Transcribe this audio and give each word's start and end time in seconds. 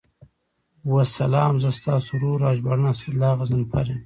والسلام، 0.91 1.53
زه 1.63 1.69
ستاسو 1.79 2.09
ورور 2.15 2.39
او 2.47 2.53
ژباړن 2.57 2.85
اسدالله 2.91 3.31
غضنفر 3.39 3.85
یم. 3.89 3.99